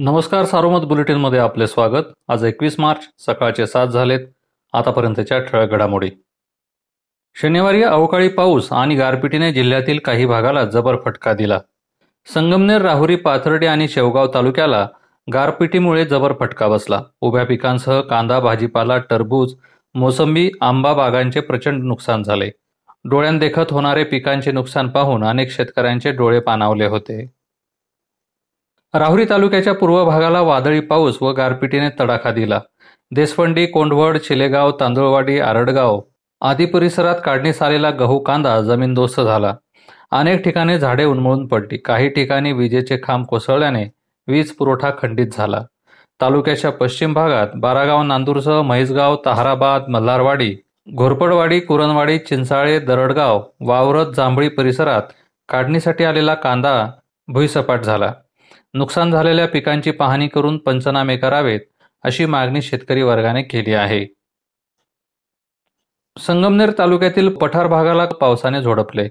[0.00, 2.02] नमस्कार सारोमत बुलेटिनमध्ये आपले स्वागत.
[2.28, 4.20] आज एकवीस मार्च सकाळचे सात झालेत.
[4.72, 6.10] आतापर्यंतच्या ठळक घडामोडी.
[7.34, 11.60] शनिवारी अवकाळी पाऊस आणि गारपिटीने जिल्ह्यातील काही भागाला जबर फटका दिला.
[12.34, 14.88] संगमनेर राहुरी पाथर्डी आणि शेवगाव तालुक्याला
[15.32, 17.02] गारपिटीमुळे जबर फटका बसला.
[17.20, 19.54] उभ्या पिकांसह कांदा भाजीपाला टरबूज
[19.94, 22.50] मोसंबी आंबा बागांचे प्रचंड नुकसान झाले.
[23.04, 27.37] डोळ्यांदेखत होणारे पिकांचे नुकसान पाहून अनेक शेतकऱ्यांचे डोळे पाणावले होते.
[28.94, 32.60] राहुरी तालुक्याच्या पूर्व भागाला वादळी पाऊस व गारपिटीने तडाखा दिला.
[33.14, 36.00] देसफंडी कोंडवड चिलेगाव तांदुळवाडी आरडगाव
[36.40, 39.54] आदी परिसरात काढणीस आलेला गहू कांदा जमीनदोस्त झाला.
[40.10, 41.76] अनेक ठिकाणी झाडे उन्मळून पडली.
[41.76, 43.84] काही ठिकाणी विजेचे खांब कोसळल्याने
[44.28, 45.60] वीज पुरवठा खंडित झाला.
[46.20, 50.54] तालुक्याच्या पश्चिम भागात बारागाव नांदूरसह म्हैसगाव तहाराबाद मल्हारवाडी
[50.94, 55.02] घोरपडवाडी कुरणवाडी चिंचाळे दरडगाव वावरत जांभळी परिसरात
[55.48, 56.74] काढणीसाठी आलेला कांदा
[57.28, 58.12] भुईसपाट झाला.
[58.74, 61.60] नुकसान झालेल्या पिकांची पाहणी करून पंचनामे करावेत
[62.04, 64.04] अशी मागणी शेतकरी वर्गाने केली आहे.
[66.16, 69.08] संगमनेर तालुक्यातील पठार भागाला पावसाने झोडपले.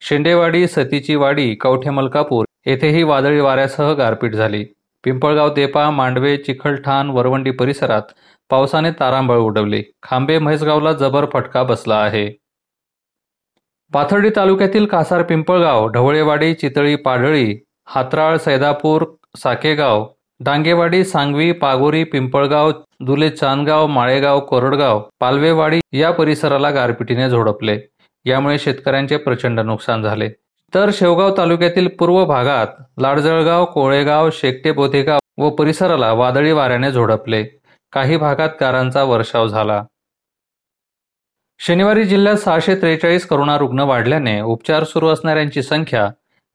[0.00, 4.64] शेंडेवाडी सतीची वाडी कवठे मलकापूर येथेही वादळी वाऱ्यासह गारपीट झाली.
[5.04, 8.02] पिंपळगाव देपा मांडवे चिखलठाण वरवंडी परिसरात
[8.50, 9.82] पावसाने तारांबळ उडवली.
[10.02, 12.30] खांबे म्हैसगावला जबर फटका बसला आहे.
[13.92, 17.56] पाथर्डी तालुक्यातील कासार पिंपळगाव ढवळेवाडी चितळी पाढळी
[17.88, 19.04] हातराळ सैदापूर
[19.36, 20.06] साकेगाव
[20.40, 22.70] डांगेवाडी सांगवी पागोरी पिंपळगाव
[23.00, 27.78] दुले चांदगाव माळेगाव कोरडगाव पालवेवाडी या परिसराला गारपिटीने झोडपले.
[28.24, 30.28] यामुळे शेतकऱ्यांचे प्रचंड नुकसान झाले.
[30.74, 32.66] तर शेवगाव तालुक्यातील पूर्व भागात
[32.98, 37.44] लाडजळगाव कोळेगाव शेकटे बोधेगाव व परिसराला वादळी वाऱ्याने झोडपले.
[37.92, 39.82] काही भागात गारांचा वर्षाव झाला.
[41.58, 46.10] शनिवारी जिल्ह्यात सहाशे त्रेचाळीस करोना रुग्ण वाढल्याने उपचार सुरू असणाऱ्यांची संख्या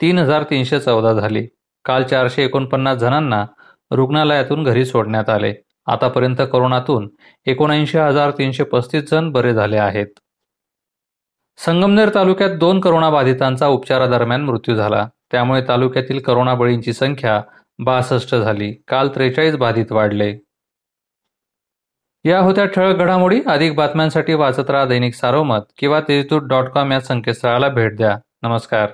[0.00, 1.46] तीन हजार तीनशे चौदा झाली.
[1.84, 3.46] काल चारशे एकोणपन्नास जणांना
[3.90, 5.54] रुग्णालयातून घरी सोडण्यात आले.
[5.86, 7.10] आतापर्यंत करोनातून
[7.46, 10.06] एकोणऐंशी हजार तीनशे पस्तीस जण बरे झाले आहेत.
[11.56, 15.08] संगमनेर तालुक्यात दोन करोनाबाधितांचा उपचारादरम्यान मृत्यू झाला.
[15.30, 17.42] त्यामुळे तालुक्यातील करोना बळींची संख्या
[17.78, 18.82] बासष्ट झाली.
[18.88, 20.38] काल त्रेचाळीस बाधित वाढले.
[22.24, 23.40] या होत्या ठळक घडामोडी.
[23.46, 28.18] अधिक बातम्यांसाठी वाचत राहा दैनिक सारोमत किंवा तेजदूत डॉट कॉम या संकेतस्थळाला भेट द्या.
[28.42, 28.90] नमस्कार.